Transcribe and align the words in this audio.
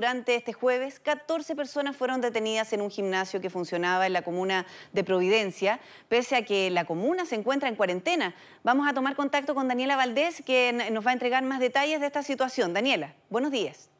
durante 0.00 0.34
este 0.34 0.54
jueves, 0.54 0.98
14 0.98 1.54
personas 1.54 1.94
fueron 1.94 2.22
detenidas 2.22 2.72
en 2.72 2.80
un 2.80 2.90
gimnasio 2.90 3.38
que 3.42 3.50
funcionaba 3.50 4.06
en 4.06 4.14
la 4.14 4.22
comuna 4.22 4.64
de 4.94 5.04
Providencia, 5.04 5.78
pese 6.08 6.36
a 6.36 6.42
que 6.42 6.70
la 6.70 6.86
comuna 6.86 7.26
se 7.26 7.34
encuentra 7.34 7.68
en 7.68 7.76
cuarentena. 7.76 8.34
Vamos 8.64 8.88
a 8.88 8.94
tomar 8.94 9.14
contacto 9.14 9.54
con 9.54 9.68
Daniela 9.68 9.96
Valdés, 9.96 10.40
que 10.40 10.72
nos 10.90 11.06
va 11.06 11.10
a 11.10 11.12
entregar 11.12 11.44
más 11.44 11.60
detalles 11.60 12.00
de 12.00 12.06
esta 12.06 12.22
situación. 12.22 12.72
Daniela, 12.72 13.14
buenos 13.28 13.50
días. 13.50 13.90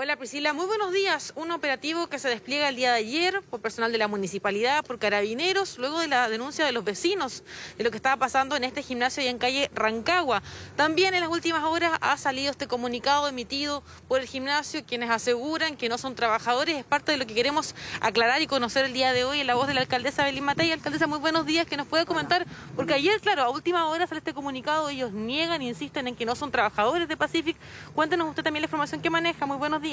Hola 0.00 0.14
Priscila, 0.14 0.52
muy 0.52 0.66
buenos 0.66 0.92
días. 0.92 1.32
Un 1.34 1.50
operativo 1.50 2.06
que 2.06 2.20
se 2.20 2.28
despliega 2.28 2.68
el 2.68 2.76
día 2.76 2.92
de 2.92 2.98
ayer 2.98 3.42
por 3.42 3.60
personal 3.60 3.90
de 3.90 3.98
la 3.98 4.06
municipalidad, 4.06 4.84
por 4.84 5.00
carabineros, 5.00 5.76
luego 5.76 5.98
de 5.98 6.06
la 6.06 6.28
denuncia 6.28 6.64
de 6.64 6.70
los 6.70 6.84
vecinos 6.84 7.42
de 7.76 7.82
lo 7.82 7.90
que 7.90 7.96
estaba 7.96 8.16
pasando 8.16 8.54
en 8.54 8.62
este 8.62 8.84
gimnasio 8.84 9.24
y 9.24 9.26
en 9.26 9.38
calle 9.38 9.68
Rancagua. 9.74 10.40
También 10.76 11.14
en 11.14 11.20
las 11.22 11.28
últimas 11.28 11.64
horas 11.64 11.98
ha 12.00 12.16
salido 12.16 12.52
este 12.52 12.68
comunicado 12.68 13.26
emitido 13.26 13.82
por 14.06 14.20
el 14.20 14.28
gimnasio, 14.28 14.84
quienes 14.86 15.10
aseguran 15.10 15.76
que 15.76 15.88
no 15.88 15.98
son 15.98 16.14
trabajadores. 16.14 16.76
Es 16.76 16.84
parte 16.84 17.10
de 17.10 17.18
lo 17.18 17.26
que 17.26 17.34
queremos 17.34 17.74
aclarar 18.00 18.40
y 18.40 18.46
conocer 18.46 18.84
el 18.84 18.92
día 18.92 19.12
de 19.12 19.24
hoy 19.24 19.40
en 19.40 19.48
la 19.48 19.56
voz 19.56 19.66
de 19.66 19.74
la 19.74 19.80
alcaldesa 19.80 20.22
Belín 20.22 20.44
Matei. 20.44 20.70
Alcaldesa, 20.70 21.08
muy 21.08 21.18
buenos 21.18 21.44
días, 21.44 21.66
que 21.66 21.76
nos 21.76 21.88
puede 21.88 22.06
comentar, 22.06 22.46
porque 22.76 22.94
ayer, 22.94 23.20
claro, 23.20 23.42
a 23.42 23.50
última 23.50 23.88
hora 23.88 24.06
sale 24.06 24.18
este 24.18 24.32
comunicado, 24.32 24.90
ellos 24.90 25.10
niegan, 25.10 25.60
insisten 25.60 26.06
en 26.06 26.14
que 26.14 26.24
no 26.24 26.36
son 26.36 26.52
trabajadores 26.52 27.08
de 27.08 27.16
Pacific. 27.16 27.56
Cuéntenos 27.96 28.28
usted 28.28 28.44
también 28.44 28.62
la 28.62 28.66
información 28.66 29.02
que 29.02 29.10
maneja. 29.10 29.44
Muy 29.44 29.56
buenos 29.56 29.82
días. 29.82 29.87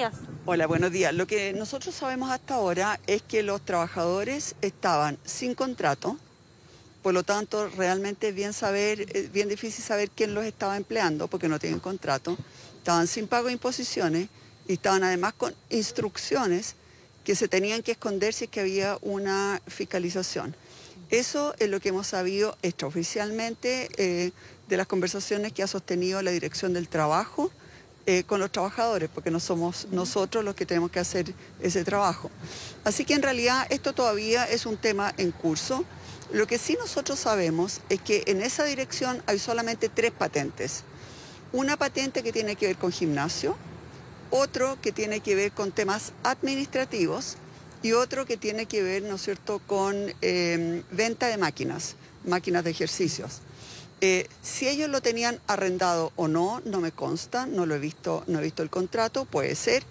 Hola, 0.45 0.67
buenos 0.67 0.91
días. 0.91 1.13
Lo 1.13 1.25
que 1.25 1.53
nosotros 1.53 1.95
sabemos 1.95 2.29
hasta 2.29 2.55
ahora 2.55 2.99
es 3.07 3.21
que 3.21 3.43
los 3.43 3.63
trabajadores 3.63 4.55
estaban 4.61 5.17
sin 5.23 5.55
contrato, 5.55 6.17
por 7.01 7.13
lo 7.13 7.23
tanto, 7.23 7.69
realmente 7.69 8.29
es 8.29 8.35
bien 8.35 8.51
saber, 8.51 9.05
es 9.15 9.31
bien 9.31 9.47
difícil 9.47 9.85
saber 9.85 10.09
quién 10.09 10.33
los 10.33 10.43
estaba 10.43 10.75
empleando 10.75 11.27
porque 11.27 11.47
no 11.47 11.59
tienen 11.59 11.79
contrato. 11.79 12.35
Estaban 12.77 13.07
sin 13.07 13.27
pago 13.27 13.47
de 13.47 13.53
imposiciones 13.53 14.27
y 14.67 14.73
estaban 14.73 15.03
además 15.03 15.33
con 15.33 15.53
instrucciones 15.69 16.75
que 17.23 17.35
se 17.35 17.47
tenían 17.47 17.83
que 17.83 17.91
esconder 17.91 18.33
si 18.33 18.45
es 18.45 18.49
que 18.49 18.59
había 18.59 18.97
una 19.01 19.61
fiscalización. 19.67 20.55
Eso 21.09 21.53
es 21.59 21.69
lo 21.69 21.79
que 21.79 21.89
hemos 21.89 22.07
sabido 22.07 22.57
extraoficialmente 22.63 23.89
eh, 23.97 24.31
de 24.67 24.77
las 24.77 24.87
conversaciones 24.87 25.53
que 25.53 25.63
ha 25.63 25.67
sostenido 25.67 26.21
la 26.21 26.31
Dirección 26.31 26.73
del 26.73 26.89
Trabajo 26.89 27.51
eh, 28.07 28.23
con 28.23 28.39
los 28.39 28.51
trabajadores, 28.51 29.09
porque 29.13 29.31
no 29.31 29.39
somos 29.39 29.87
nosotros 29.89 30.43
los 30.43 30.53
que 30.53 30.65
tenemos 30.65 30.91
que 30.91 30.99
hacer 30.99 31.33
ese 31.59 31.83
trabajo. 31.83 32.29
Así 32.83 33.03
que 33.03 33.15
en 33.15 33.23
realidad 33.23 33.65
esto 33.69 33.93
todavía 33.93 34.45
es 34.45 34.65
un 34.65 34.77
tema 34.77 35.13
en 35.17 35.31
curso. 35.31 35.83
Lo 36.31 36.45
que 36.45 36.57
sí 36.57 36.77
nosotros 36.79 37.19
sabemos 37.19 37.81
es 37.89 37.99
que 38.01 38.23
en 38.27 38.41
esa 38.41 38.63
dirección 38.63 39.23
hay 39.25 39.39
solamente 39.39 39.89
tres 39.89 40.11
patentes. 40.11 40.83
Una 41.51 41.77
patente 41.77 42.21
que 42.21 42.31
tiene 42.31 42.55
que 42.55 42.67
ver 42.67 42.77
con 42.77 42.91
gimnasio, 42.91 43.55
otro 44.29 44.77
que 44.81 44.91
tiene 44.91 45.21
que 45.21 45.35
ver 45.35 45.51
con 45.51 45.71
temas 45.71 46.11
administrativos 46.23 47.37
y 47.81 47.93
otro 47.93 48.25
que 48.25 48.37
tiene 48.37 48.65
que 48.65 48.83
ver, 48.83 49.03
¿no 49.03 49.15
es 49.15 49.21
cierto?, 49.21 49.61
con 49.65 49.95
eh, 50.21 50.83
venta 50.91 51.27
de 51.27 51.37
máquinas, 51.37 51.95
máquinas 52.25 52.63
de 52.63 52.71
ejercicios. 52.71 53.41
Eh, 54.01 54.27
si 54.41 54.67
ellos 54.67 54.89
lo 54.89 55.01
tenían 55.01 55.39
arrendado 55.47 56.11
o 56.15 56.27
no, 56.27 56.61
no 56.65 56.81
me 56.81 56.91
consta, 56.91 57.45
no 57.45 57.65
lo 57.65 57.75
he 57.75 57.79
visto, 57.79 58.23
no 58.27 58.39
he 58.39 58.43
visto 58.43 58.61
el 58.61 58.69
contrato, 58.69 59.25
puede 59.25 59.55
ser. 59.55 59.83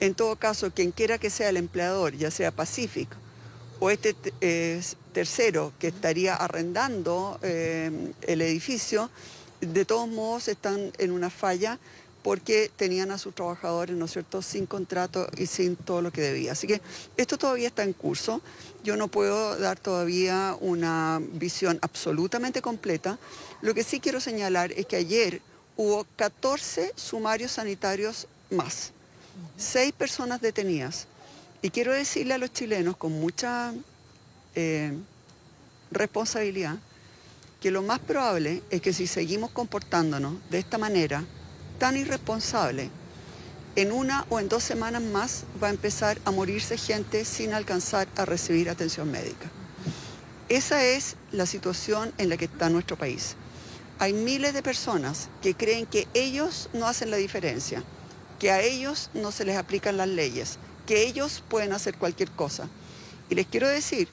En 0.00 0.14
todo 0.14 0.36
caso, 0.36 0.70
quien 0.70 0.92
quiera 0.92 1.18
que 1.18 1.30
sea 1.30 1.48
el 1.48 1.56
empleador, 1.56 2.16
ya 2.16 2.30
sea 2.30 2.52
Pacific 2.52 3.08
o 3.80 3.90
este 3.90 4.14
eh, 4.40 4.80
tercero 5.12 5.72
que 5.78 5.88
estaría 5.88 6.34
arrendando 6.34 7.38
eh, 7.42 8.12
el 8.22 8.42
edificio, 8.42 9.10
de 9.60 9.84
todos 9.84 10.08
modos 10.08 10.48
están 10.48 10.92
en 10.98 11.10
una 11.10 11.30
falla 11.30 11.78
porque 12.28 12.70
tenían 12.76 13.10
a 13.10 13.16
sus 13.16 13.34
trabajadores, 13.34 13.96
¿no 13.96 14.04
es 14.04 14.12
cierto?, 14.12 14.42
sin 14.42 14.66
contrato 14.66 15.26
y 15.38 15.46
sin 15.46 15.76
todo 15.76 16.02
lo 16.02 16.12
que 16.12 16.20
debía. 16.20 16.52
Así 16.52 16.66
que 16.66 16.82
esto 17.16 17.38
todavía 17.38 17.68
está 17.68 17.84
en 17.84 17.94
curso. 17.94 18.42
Yo 18.84 18.98
no 18.98 19.08
puedo 19.08 19.56
dar 19.56 19.78
todavía 19.78 20.54
una 20.60 21.22
visión 21.22 21.78
absolutamente 21.80 22.60
completa. 22.60 23.18
Lo 23.62 23.72
que 23.72 23.82
sí 23.82 23.98
quiero 23.98 24.20
señalar 24.20 24.72
es 24.72 24.84
que 24.84 24.96
ayer 24.96 25.40
hubo 25.78 26.06
14 26.16 26.92
sumarios 26.96 27.52
sanitarios 27.52 28.26
más, 28.50 28.92
seis 29.56 29.94
personas 29.94 30.42
detenidas. 30.42 31.06
Y 31.62 31.70
quiero 31.70 31.94
decirle 31.94 32.34
a 32.34 32.38
los 32.38 32.52
chilenos 32.52 32.98
con 32.98 33.12
mucha 33.12 33.72
eh, 34.54 34.92
responsabilidad 35.90 36.76
que 37.62 37.70
lo 37.70 37.80
más 37.80 38.00
probable 38.00 38.62
es 38.68 38.82
que 38.82 38.92
si 38.92 39.06
seguimos 39.06 39.50
comportándonos 39.50 40.34
de 40.50 40.58
esta 40.58 40.76
manera, 40.76 41.24
tan 41.78 41.96
irresponsable, 41.96 42.90
en 43.76 43.92
una 43.92 44.26
o 44.28 44.40
en 44.40 44.48
dos 44.48 44.64
semanas 44.64 45.02
más 45.02 45.44
va 45.62 45.68
a 45.68 45.70
empezar 45.70 46.20
a 46.24 46.30
morirse 46.30 46.76
gente 46.76 47.24
sin 47.24 47.54
alcanzar 47.54 48.08
a 48.16 48.24
recibir 48.24 48.68
atención 48.68 49.10
médica. 49.10 49.48
Esa 50.48 50.84
es 50.84 51.16
la 51.30 51.46
situación 51.46 52.12
en 52.18 52.28
la 52.28 52.36
que 52.36 52.46
está 52.46 52.70
nuestro 52.70 52.96
país. 52.96 53.36
Hay 54.00 54.12
miles 54.12 54.54
de 54.54 54.62
personas 54.62 55.28
que 55.42 55.54
creen 55.54 55.86
que 55.86 56.08
ellos 56.14 56.70
no 56.72 56.88
hacen 56.88 57.10
la 57.10 57.16
diferencia, 57.16 57.84
que 58.38 58.50
a 58.50 58.62
ellos 58.62 59.10
no 59.14 59.30
se 59.30 59.44
les 59.44 59.56
aplican 59.56 59.96
las 59.96 60.08
leyes, 60.08 60.58
que 60.86 61.06
ellos 61.06 61.42
pueden 61.48 61.72
hacer 61.72 61.96
cualquier 61.96 62.30
cosa. 62.30 62.68
Y 63.28 63.34
les 63.34 63.46
quiero 63.46 63.68
decir, 63.68 64.08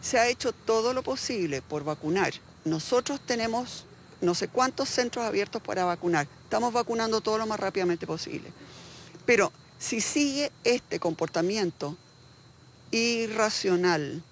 se 0.00 0.18
ha 0.18 0.28
hecho 0.28 0.52
todo 0.52 0.92
lo 0.92 1.02
posible 1.02 1.62
por 1.62 1.84
vacunar. 1.84 2.32
Nosotros 2.64 3.20
tenemos 3.24 3.86
no 4.20 4.34
sé 4.34 4.48
cuántos 4.48 4.88
centros 4.88 5.24
abiertos 5.24 5.62
para 5.62 5.84
vacunar. 5.84 6.26
Estamos 6.44 6.72
vacunando 6.72 7.20
todo 7.20 7.38
lo 7.38 7.46
más 7.46 7.60
rápidamente 7.60 8.06
posible. 8.06 8.52
Pero 9.26 9.52
si 9.78 10.00
sigue 10.00 10.52
este 10.64 11.00
comportamiento 11.00 11.96
irracional, 12.90 14.22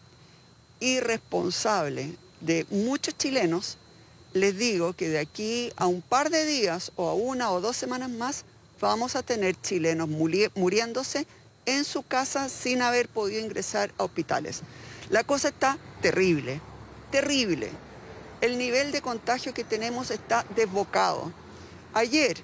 irresponsable 0.80 2.16
de 2.40 2.66
muchos 2.70 3.16
chilenos, 3.16 3.78
les 4.32 4.56
digo 4.56 4.92
que 4.92 5.08
de 5.08 5.18
aquí 5.18 5.72
a 5.76 5.86
un 5.86 6.02
par 6.02 6.30
de 6.30 6.44
días 6.44 6.92
o 6.96 7.08
a 7.08 7.14
una 7.14 7.50
o 7.50 7.60
dos 7.60 7.76
semanas 7.76 8.10
más 8.10 8.44
vamos 8.80 9.16
a 9.16 9.22
tener 9.22 9.60
chilenos 9.60 10.08
muriéndose 10.08 11.26
en 11.66 11.84
su 11.84 12.02
casa 12.02 12.48
sin 12.48 12.82
haber 12.82 13.08
podido 13.08 13.40
ingresar 13.40 13.90
a 13.98 14.04
hospitales. 14.04 14.62
La 15.10 15.24
cosa 15.24 15.48
está 15.48 15.78
terrible, 16.02 16.60
terrible 17.10 17.70
el 18.40 18.58
nivel 18.58 18.92
de 18.92 19.02
contagio 19.02 19.54
que 19.54 19.64
tenemos 19.64 20.10
está 20.10 20.44
desbocado. 20.54 21.32
Ayer, 21.94 22.38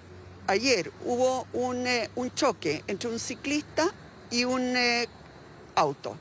ayer 0.46 0.90
hubo 1.04 1.46
un, 1.52 1.86
eh, 1.86 2.10
choque 2.34 2.82
entre 2.86 3.08
un 3.08 3.18
ciclista 3.18 3.92
y 4.30 4.44
un 4.44 4.76
eh, 4.76 5.08
auto. 5.74 6.16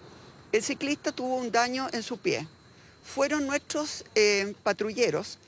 El 0.52 0.62
ciclista 0.62 1.12
tuvo 1.12 1.38
un 1.38 1.52
daño 1.52 1.88
en 1.92 2.04
su 2.04 2.18
pie. 2.18 2.48
Fueron 3.04 3.48
nuestros 3.48 4.06
eh, 4.16 4.54
patrulleros 4.64 5.40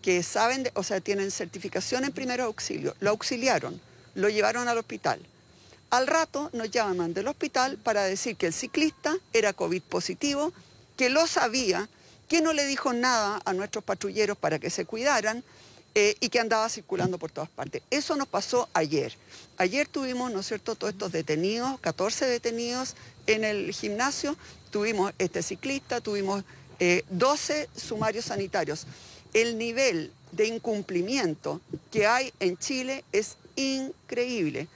que 0.00 0.22
saben, 0.22 0.70
o 0.74 0.82
sea, 0.82 1.00
tienen 1.00 1.30
certificación 1.30 2.04
en 2.04 2.12
primer 2.12 2.40
auxilio, 2.40 2.94
lo 3.00 3.10
auxiliaron, 3.10 3.80
lo 4.14 4.28
llevaron 4.28 4.68
al 4.68 4.78
hospital. 4.78 5.18
Al 5.90 6.06
rato 6.06 6.50
nos 6.52 6.70
llaman 6.70 7.14
del 7.14 7.28
hospital 7.28 7.78
para 7.78 8.04
decir 8.04 8.36
que 8.36 8.46
el 8.46 8.52
ciclista 8.52 9.16
era 9.32 9.52
COVID 9.52 9.82
positivo, 9.82 10.52
que 10.96 11.08
lo 11.08 11.26
sabía, 11.26 11.88
que 12.28 12.40
no 12.40 12.52
le 12.52 12.66
dijo 12.66 12.92
nada 12.92 13.40
a 13.44 13.52
nuestros 13.52 13.84
patrulleros 13.84 14.36
para 14.36 14.58
que 14.58 14.70
se 14.70 14.84
cuidaran 14.84 15.44
eh, 15.94 16.16
y 16.20 16.28
que 16.28 16.40
andaba 16.40 16.68
circulando 16.68 17.18
por 17.18 17.30
todas 17.30 17.48
partes. 17.50 17.82
Eso 17.90 18.16
nos 18.16 18.26
pasó 18.26 18.68
ayer. 18.74 19.16
Ayer 19.58 19.86
tuvimos, 19.86 20.32
¿no 20.32 20.40
es 20.40 20.46
cierto?, 20.46 20.74
todos 20.74 20.92
estos 20.92 21.12
detenidos, 21.12 21.78
14 21.80 22.26
detenidos 22.26 22.96
en 23.26 23.44
el 23.44 23.72
gimnasio, 23.72 24.36
tuvimos 24.70 25.12
este 25.18 25.42
ciclista, 25.42 26.00
tuvimos 26.00 26.42
12 27.10 27.62
eh, 27.62 27.68
sumarios 27.76 28.24
sanitarios. 28.24 28.86
El 29.32 29.56
nivel 29.56 30.12
de 30.32 30.46
incumplimiento 30.46 31.60
que 31.92 32.06
hay 32.06 32.32
en 32.40 32.56
Chile 32.58 33.04
es 33.12 33.36
increíble. 33.56 34.66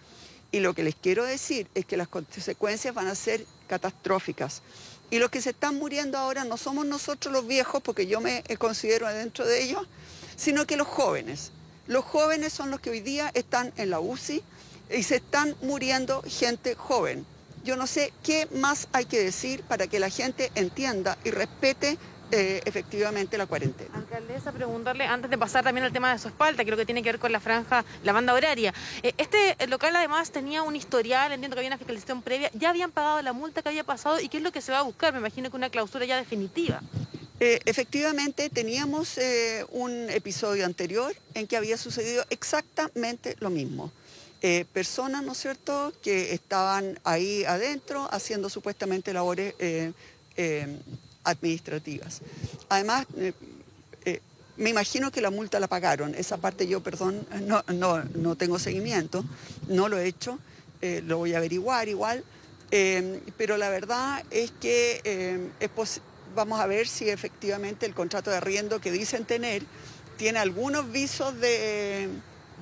Y 0.53 0.61
lo 0.61 0.73
que 0.73 0.83
les 0.83 0.95
quiero 0.95 1.25
decir 1.25 1.67
es 1.75 1.85
que 1.85 1.97
las 1.97 2.09
consecuencias 2.09 2.95
van 2.95 3.09
a 3.09 3.15
ser 3.15 3.45
catastróficas. 3.67 4.63
Y 5.11 5.19
los 5.19 5.31
que 5.31 5.41
se 5.41 5.51
están 5.51 5.77
muriendo 5.77 6.19
ahora 6.19 6.45
no 6.45 6.57
somos 6.57 6.85
nosotros 6.85 7.33
los 7.33 7.47
viejos, 7.47 7.83
porque 7.83 8.07
yo 8.07 8.21
me 8.21 8.43
considero 8.59 9.09
dentro 9.09 9.47
de 9.47 9.63
ellos, 9.63 9.87
sino 10.37 10.67
que 10.67 10.77
los 10.77 10.87
jóvenes. 10.87 11.51
Los 11.87 12.05
jóvenes 12.05 12.53
son 12.53 12.71
los 12.71 12.81
que 12.81 12.91
hoy 12.91 13.01
día 13.01 13.31
están 13.33 13.73
en 13.77 13.91
la 13.91 14.01
UCI 14.01 14.43
y 14.91 15.03
se 15.03 15.17
están 15.17 15.57
muriendo 15.63 16.23
gente 16.27 16.75
joven. 16.75 17.25
Yo 17.65 17.77
no 17.77 17.87
sé 17.87 18.13
qué 18.23 18.47
más 18.55 18.89
hay 18.93 19.07
que 19.07 19.23
decir 19.23 19.63
para 19.63 19.87
que 19.87 19.99
la 19.99 20.11
gente 20.11 20.53
entienda 20.55 21.17
y 21.25 21.31
respete 21.31 21.99
eh, 22.31 22.61
efectivamente 22.65 23.39
la 23.39 23.47
cuarentena. 23.47 23.91
Alcaldesa, 23.95 24.53
preguntarle, 24.53 25.05
antes 25.05 25.31
de 25.31 25.39
pasar 25.39 25.65
también 25.65 25.85
al 25.85 25.93
tema 25.93 26.13
de 26.13 26.19
su 26.19 26.29
espalda, 26.29 26.65
creo 26.65 26.77
que 26.77 26.85
tiene 26.87 27.03
que 27.03 27.11
ver 27.13 27.19
con 27.19 27.33
la 27.33 27.41
franja, 27.41 27.85
la 28.05 28.13
banda 28.13 28.35
horaria. 28.35 28.73
Eh, 29.03 29.15
este 29.19 29.57
local 29.67 29.95
además 29.97 30.31
tenía 30.31 30.63
un 30.63 30.77
historial, 30.77 31.33
entiendo 31.33 31.55
que 31.55 31.61
había 31.61 31.71
una 31.71 31.79
fiscalización 31.79 32.23
previa, 32.23 32.51
ya 32.55 32.71
habían 32.71 32.91
pagado 32.91 33.23
la 33.23 33.33
multa 33.33 33.63
que 33.63 33.69
había 33.71 33.85
pasado 33.85 34.21
y 34.21 34.29
qué 34.29 34.39
es 34.39 34.43
lo 34.43 34.53
que 34.53 34.61
se 34.61 34.73
va 34.73 34.79
a 34.81 34.83
buscar, 34.83 35.13
me 35.13 35.21
imagino 35.21 35.51
que 35.51 35.57
una 35.57 35.71
clausura 35.71 36.05
ya 36.05 36.17
definitiva. 36.17 36.81
Eh, 37.41 37.61
efectivamente, 37.67 38.51
teníamos 38.51 39.19
un 39.71 40.11
episodio 40.11 40.67
anterior 40.67 41.15
en 41.35 41.47
que 41.47 41.57
había 41.57 41.77
sucedido 41.77 42.25
exactamente 42.31 43.37
lo 43.41 43.51
mismo. 43.51 43.93
eh, 44.43 44.65
personas, 44.73 45.23
¿no 45.23 45.33
es 45.33 45.39
cierto?, 45.39 45.93
que 46.03 46.33
estaban 46.33 46.99
ahí 47.05 47.45
adentro 47.45 48.09
haciendo 48.11 48.49
supuestamente 48.49 49.13
labores 49.13 49.55
eh, 49.59 49.93
eh, 50.37 50.79
administrativas. 51.25 52.21
Además, 52.69 53.07
me 54.57 54.71
imagino 54.71 55.13
que 55.13 55.21
la 55.21 55.31
multa 55.31 55.61
la 55.61 55.69
pagaron. 55.69 56.15
Esa 56.15 56.37
parte 56.37 56.67
yo, 56.67 56.83
perdón, 56.83 57.27
no, 57.43 57.63
no, 57.69 58.03
no 58.03 58.37
tengo 58.37 58.59
seguimiento, 58.59 59.25
no 59.69 59.89
lo 59.89 59.99
he 59.99 60.07
hecho, 60.07 60.39
lo 61.07 61.19
voy 61.19 61.35
a 61.35 61.39
averiguar 61.39 61.89
igual. 61.89 62.25
pero 63.37 63.57
la 63.57 63.69
verdad 63.69 64.25
es 64.31 64.51
que 64.61 65.51
vamos 66.35 66.61
a 66.61 66.67
ver 66.67 66.89
si 66.89 67.09
efectivamente 67.09 67.87
el 67.87 67.95
contrato 67.95 68.31
de 68.31 68.37
arriendo 68.37 68.81
que 68.81 68.91
dicen 68.91 69.25
tener 69.25 69.63
tiene 70.17 70.41
algunos 70.41 70.91
visos 70.91 71.39
de 71.41 72.09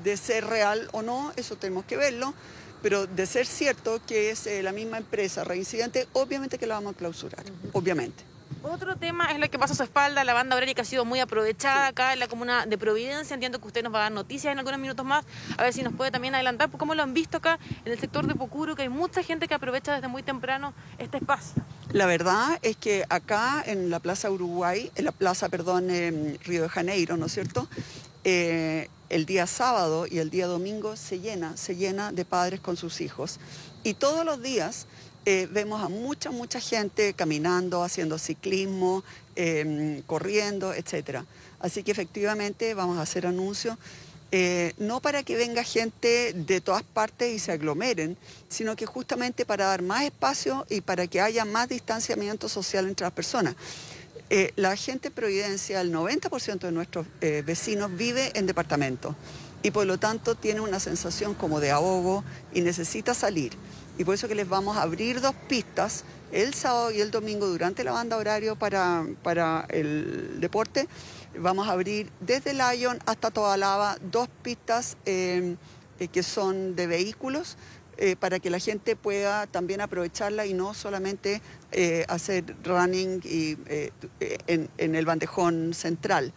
de 0.02 0.16
ser 0.16 0.46
real 0.46 0.88
o 0.92 1.02
no, 1.02 1.32
eso 1.36 1.56
tenemos 1.56 1.84
que 1.84 1.96
verlo, 1.96 2.34
pero 2.82 3.06
de 3.06 3.26
ser 3.26 3.46
cierto 3.46 4.00
que 4.06 4.30
es 4.30 4.46
eh, 4.46 4.62
la 4.62 4.72
misma 4.72 4.98
empresa 4.98 5.44
reincidente, 5.44 6.06
obviamente 6.12 6.58
que 6.58 6.66
la 6.66 6.74
vamos 6.74 6.94
a 6.94 6.98
clausurar, 6.98 7.44
obviamente. 7.72 8.24
Otro 8.62 8.96
tema 8.96 9.30
es 9.30 9.38
lo 9.38 9.48
que 9.48 9.58
pasa 9.58 9.74
a 9.74 9.76
su 9.76 9.82
espalda, 9.82 10.24
la 10.24 10.34
banda 10.34 10.56
obrera 10.56 10.74
que 10.74 10.80
ha 10.80 10.84
sido 10.84 11.04
muy 11.04 11.20
aprovechada 11.20 11.86
acá 11.86 12.12
en 12.12 12.18
la 12.18 12.26
comuna 12.26 12.66
de 12.66 12.76
Providencia. 12.76 13.34
Entiendo 13.34 13.60
que 13.60 13.66
usted 13.68 13.82
nos 13.82 13.94
va 13.94 13.98
a 13.98 14.02
dar 14.02 14.12
noticias 14.12 14.52
en 14.52 14.58
algunos 14.58 14.80
minutos 14.80 15.06
más, 15.06 15.24
a 15.56 15.62
ver 15.62 15.72
si 15.72 15.82
nos 15.82 15.94
puede 15.94 16.10
también 16.10 16.34
adelantar, 16.34 16.70
cómo 16.70 16.94
lo 16.94 17.02
han 17.02 17.14
visto 17.14 17.36
acá 17.36 17.58
en 17.84 17.92
el 17.92 18.00
sector 18.00 18.26
de 18.26 18.34
Pocuro, 18.34 18.74
que 18.74 18.82
hay 18.82 18.88
mucha 18.88 19.22
gente 19.22 19.46
que 19.46 19.54
aprovecha 19.54 19.94
desde 19.94 20.08
muy 20.08 20.22
temprano 20.22 20.74
este 20.98 21.18
espacio. 21.18 21.62
La 21.92 22.06
verdad 22.06 22.58
es 22.62 22.76
que 22.76 23.04
acá 23.08 23.62
en 23.64 23.90
la 23.90 24.00
Plaza 24.00 24.30
Uruguay, 24.30 24.90
en 24.96 25.04
la 25.04 25.12
Plaza, 25.12 25.48
perdón, 25.48 25.90
en 25.90 26.38
Río 26.44 26.62
de 26.62 26.68
Janeiro, 26.68 27.16
¿no 27.16 27.26
es 27.26 27.32
cierto? 27.32 27.68
Eh, 28.24 28.90
el 29.08 29.24
día 29.24 29.46
sábado 29.46 30.06
y 30.10 30.18
el 30.18 30.30
día 30.30 30.48
domingo 30.48 30.96
se 30.96 31.20
llena, 31.20 31.56
se 31.56 31.76
llena 31.76 32.10
de 32.10 32.24
padres 32.24 32.58
con 32.58 32.76
sus 32.76 33.00
hijos. 33.00 33.38
Y 33.84 33.94
todos 33.94 34.24
los 34.24 34.42
días 34.42 34.86
eh, 35.28 35.48
vemos 35.50 35.82
a 35.82 35.88
mucha, 35.88 36.30
mucha 36.30 36.60
gente 36.60 37.12
caminando, 37.12 37.82
haciendo 37.82 38.16
ciclismo, 38.16 39.02
em, 39.34 40.00
corriendo, 40.02 40.72
etc. 40.72 41.24
Así 41.58 41.82
que 41.82 41.90
efectivamente 41.90 42.74
vamos 42.74 42.96
a 42.96 43.02
hacer 43.02 43.26
anuncios, 43.26 43.76
eh, 44.30 44.72
no 44.78 45.00
para 45.00 45.24
que 45.24 45.34
venga 45.34 45.64
gente 45.64 46.32
de 46.32 46.60
todas 46.60 46.84
partes 46.84 47.34
y 47.34 47.40
se 47.40 47.50
aglomeren, 47.50 48.16
sino 48.48 48.76
que 48.76 48.86
justamente 48.86 49.44
para 49.44 49.66
dar 49.66 49.82
más 49.82 50.04
espacio 50.04 50.64
y 50.70 50.80
para 50.80 51.08
que 51.08 51.20
haya 51.20 51.44
más 51.44 51.68
distanciamiento 51.68 52.48
social 52.48 52.86
entre 52.86 53.04
las 53.04 53.12
personas. 53.12 53.56
Eh, 54.30 54.52
la 54.54 54.76
gente 54.76 55.08
de 55.08 55.14
Providencia, 55.14 55.80
el 55.80 55.92
90% 55.92 56.68
de 56.68 56.72
nuestros 56.72 57.04
vecinos 57.20 57.96
vive 57.96 58.30
en 58.38 58.46
departamento 58.46 59.16
y 59.64 59.72
por 59.72 59.86
lo 59.86 59.98
tanto 59.98 60.36
tiene 60.36 60.60
una 60.60 60.78
sensación 60.78 61.34
como 61.34 61.58
de 61.58 61.72
ahogo 61.72 62.22
y 62.54 62.60
necesita 62.60 63.12
salir. 63.12 63.52
Y 63.98 64.04
por 64.04 64.14
eso 64.14 64.28
que 64.28 64.34
les 64.34 64.48
vamos 64.48 64.76
a 64.76 64.82
abrir 64.82 65.20
dos 65.20 65.34
pistas 65.48 66.04
el 66.32 66.54
sábado 66.54 66.90
y 66.90 67.00
el 67.00 67.10
domingo 67.10 67.46
durante 67.46 67.84
la 67.84 67.92
banda 67.92 68.16
horario 68.16 68.56
para, 68.56 69.06
para 69.22 69.66
el 69.70 70.40
deporte. 70.40 70.88
Vamos 71.38 71.68
a 71.68 71.72
abrir 71.72 72.10
desde 72.20 72.52
Lyon 72.52 72.98
hasta 73.06 73.30
Tobalaba 73.30 73.96
dos 74.00 74.28
pistas 74.42 74.96
eh, 75.06 75.56
que 76.12 76.22
son 76.22 76.76
de 76.76 76.86
vehículos 76.86 77.56
eh, 77.98 78.14
para 78.14 78.40
que 78.40 78.50
la 78.50 78.58
gente 78.58 78.94
pueda 78.94 79.46
también 79.46 79.80
aprovecharla 79.80 80.44
y 80.44 80.52
no 80.52 80.74
solamente 80.74 81.40
eh, 81.72 82.04
hacer 82.08 82.54
running 82.62 83.22
eh, 83.24 83.90
en, 84.46 84.94
el 84.94 85.06
bandejón 85.06 85.72
central. 85.72 86.34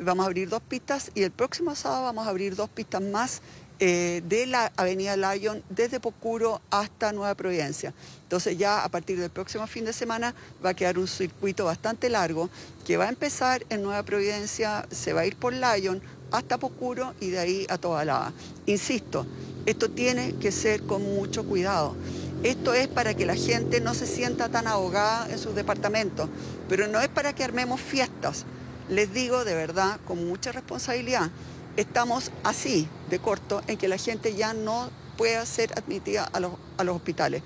Vamos 0.00 0.24
a 0.24 0.26
abrir 0.26 0.48
dos 0.48 0.62
pistas 0.62 1.12
y 1.14 1.22
el 1.22 1.30
próximo 1.30 1.76
sábado 1.76 2.02
vamos 2.02 2.26
a 2.26 2.30
abrir 2.30 2.56
dos 2.56 2.68
pistas 2.68 3.02
más 3.02 3.40
de 3.78 4.44
la 4.46 4.72
Avenida 4.76 5.16
Lyon 5.16 5.62
desde 5.68 6.00
Pocuro 6.00 6.60
hasta 6.70 7.12
Nueva 7.12 7.34
Providencia. 7.34 7.92
Entonces 8.22 8.56
ya 8.56 8.82
a 8.84 8.88
partir 8.88 9.18
del 9.20 9.30
próximo 9.30 9.66
fin 9.66 9.84
de 9.84 9.92
semana 9.92 10.34
va 10.64 10.70
a 10.70 10.74
quedar 10.74 10.98
un 10.98 11.06
circuito 11.06 11.66
bastante 11.66 12.08
largo 12.08 12.48
que 12.86 12.96
va 12.96 13.04
a 13.04 13.08
empezar 13.08 13.64
en 13.68 13.82
Nueva 13.82 14.02
Providencia, 14.02 14.86
se 14.90 15.12
va 15.12 15.22
a 15.22 15.26
ir 15.26 15.36
por 15.36 15.52
Lyon 15.52 16.00
hasta 16.30 16.58
Pocuro 16.58 17.14
y 17.20 17.30
de 17.30 17.38
ahí 17.38 17.66
a 17.68 17.78
Tobalaba. 17.78 18.32
Insisto, 18.66 19.26
esto 19.66 19.90
tiene 19.90 20.34
que 20.36 20.52
ser 20.52 20.82
con 20.82 21.02
mucho 21.02 21.44
cuidado. 21.44 21.94
Esto 22.42 22.74
es 22.74 22.86
para 22.88 23.14
que 23.14 23.26
la 23.26 23.34
gente 23.34 23.80
no 23.80 23.94
se 23.94 24.06
sienta 24.06 24.48
tan 24.48 24.66
ahogada 24.66 25.28
en 25.30 25.38
sus 25.38 25.54
departamentos, 25.54 26.28
pero 26.68 26.86
no 26.86 27.00
es 27.00 27.08
para 27.08 27.34
que 27.34 27.42
armemos 27.42 27.80
fiestas. 27.80 28.44
Les 28.88 29.12
digo 29.12 29.44
de 29.44 29.54
verdad, 29.54 29.98
con 30.06 30.26
mucha 30.28 30.52
responsabilidad, 30.52 31.30
estamos 31.76 32.30
así 32.42 32.88
de 33.10 33.18
corto 33.18 33.62
en 33.66 33.76
que 33.76 33.88
la 33.88 33.98
gente 33.98 34.34
ya 34.34 34.54
no 34.54 34.90
pueda 35.16 35.44
ser 35.46 35.72
admitida 35.78 36.24
a 36.24 36.40
los, 36.40 36.52
a 36.76 36.84
los 36.84 36.96
hospitales. 36.96 37.42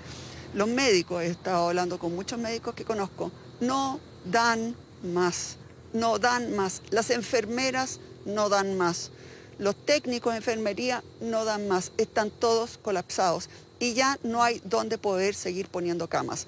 Los 0.53 0.67
médicos, 0.67 1.23
he 1.23 1.27
estado 1.27 1.69
hablando 1.69 1.97
con 1.99 2.13
muchos 2.13 2.39
médicos 2.39 2.75
que 2.75 2.83
conozco, 2.83 3.31
no 3.59 3.99
dan 4.25 4.75
más, 5.03 5.57
no 5.93 6.19
dan 6.19 6.55
más. 6.55 6.81
Las 6.89 7.09
enfermeras 7.09 7.99
no 8.25 8.49
dan 8.49 8.77
más. 8.77 9.11
Los 9.59 9.75
técnicos 9.85 10.33
de 10.33 10.37
enfermería 10.37 11.03
no 11.19 11.45
dan 11.45 11.67
más, 11.67 11.91
están 11.97 12.31
todos 12.31 12.77
colapsados 12.77 13.49
y 13.79 13.93
ya 13.93 14.17
no 14.23 14.43
hay 14.43 14.61
dónde 14.65 14.97
poder 14.97 15.35
seguir 15.35 15.67
poniendo 15.67 16.07
camas. 16.07 16.47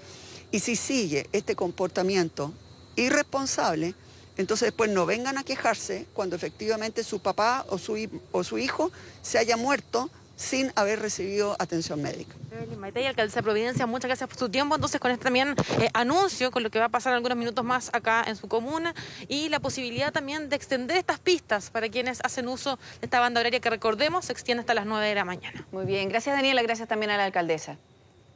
Y 0.51 0.59
si 0.59 0.75
sigue 0.75 1.27
este 1.31 1.55
comportamiento 1.55 2.53
irresponsable, 2.95 3.95
entonces 4.37 4.67
después 4.67 4.89
no 4.89 5.05
vengan 5.05 5.37
a 5.37 5.43
quejarse 5.43 6.05
cuando 6.13 6.35
efectivamente 6.35 7.03
su 7.03 7.19
papá 7.19 7.65
o 7.69 7.77
su, 7.77 8.09
o 8.31 8.43
su 8.43 8.57
hijo 8.57 8.91
se 9.21 9.37
haya 9.37 9.57
muerto 9.57 10.09
sin 10.35 10.71
haber 10.75 10.99
recibido 10.99 11.55
atención 11.59 12.01
médica. 12.01 12.35
Maite, 12.77 13.07
alcaldesa 13.07 13.39
de 13.39 13.43
Providencia, 13.43 13.85
muchas 13.85 14.09
gracias 14.09 14.27
por 14.27 14.37
su 14.37 14.49
tiempo. 14.49 14.75
Entonces, 14.75 14.99
con 14.99 15.11
este 15.11 15.23
también 15.23 15.55
eh, 15.79 15.89
anuncio, 15.93 16.51
con 16.51 16.63
lo 16.63 16.69
que 16.69 16.79
va 16.79 16.85
a 16.85 16.89
pasar 16.89 17.13
algunos 17.13 17.37
minutos 17.37 17.63
más 17.63 17.89
acá 17.93 18.23
en 18.27 18.35
su 18.35 18.47
comuna 18.47 18.93
y 19.27 19.49
la 19.49 19.59
posibilidad 19.59 20.11
también 20.11 20.49
de 20.49 20.55
extender 20.55 20.97
estas 20.97 21.19
pistas 21.19 21.69
para 21.69 21.89
quienes 21.89 22.19
hacen 22.23 22.47
uso 22.47 22.77
de 22.99 23.05
esta 23.05 23.19
banda 23.19 23.39
horaria 23.39 23.59
que 23.59 23.69
recordemos 23.69 24.25
se 24.25 24.33
extiende 24.33 24.61
hasta 24.61 24.73
las 24.73 24.85
9 24.85 25.07
de 25.07 25.15
la 25.15 25.25
mañana. 25.25 25.65
Muy 25.71 25.85
bien, 25.85 26.09
gracias 26.09 26.35
Daniela, 26.35 26.61
gracias 26.61 26.87
también 26.87 27.11
a 27.11 27.17
la 27.17 27.25
alcaldesa. 27.25 27.77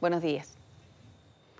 Buenos 0.00 0.22
días. 0.22 0.57